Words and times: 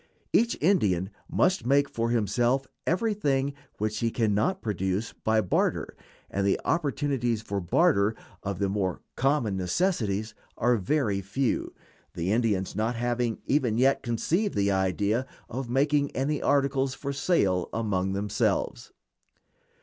Each 0.33 0.57
Indian 0.61 1.11
must 1.29 1.63
make 1.63 1.87
for 1.87 2.09
himself 2.09 2.65
everything 2.87 3.53
which 3.77 3.99
he 3.99 4.09
can 4.09 4.33
not 4.33 4.63
procure 4.63 4.99
by 5.23 5.41
barter, 5.41 5.95
and 6.31 6.43
the 6.47 6.59
opportunities 6.65 7.43
for 7.43 7.61
barter 7.61 8.15
of 8.41 8.57
the 8.57 8.67
more 8.67 9.01
common 9.15 9.55
necessities 9.55 10.33
are 10.57 10.75
very 10.77 11.21
few, 11.21 11.75
the 12.15 12.31
Indians 12.31 12.75
not 12.75 12.95
having 12.95 13.41
even 13.45 13.77
yet 13.77 14.01
conceived 14.01 14.55
the 14.55 14.71
idea 14.71 15.27
of 15.47 15.69
making 15.69 16.09
any 16.15 16.41
articles 16.41 16.95
for 16.95 17.13
sale 17.13 17.69
among 17.71 18.13
themselves. 18.13 18.91